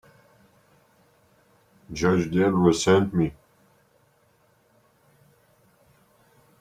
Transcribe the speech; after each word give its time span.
Judge 1.93 2.31
Debra 2.31 2.73
sent 2.73 3.13
me. 3.13 3.35